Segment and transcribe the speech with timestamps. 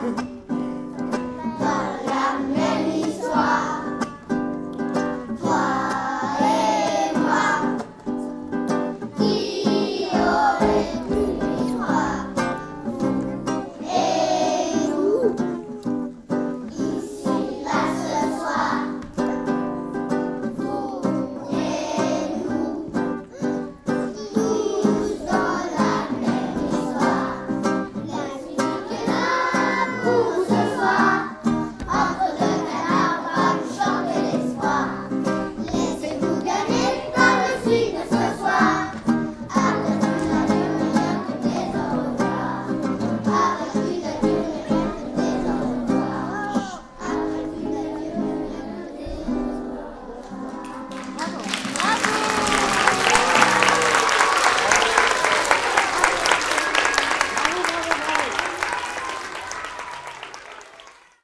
[0.00, 0.28] happened.